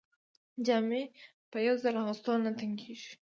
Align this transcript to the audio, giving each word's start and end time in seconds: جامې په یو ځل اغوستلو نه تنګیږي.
جامې 0.65 1.03
په 1.51 1.57
یو 1.67 1.75
ځل 1.83 1.93
اغوستلو 2.01 2.43
نه 2.45 2.51
تنګیږي. 2.59 3.11